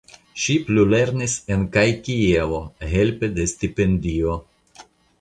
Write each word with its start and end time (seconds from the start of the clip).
Ŝi 0.43 0.53
plulernis 0.69 1.35
en 1.57 1.67
kaj 1.77 1.85
Kievo 2.09 2.65
helpe 2.97 3.33
de 3.39 3.49
stipendio. 3.55 4.39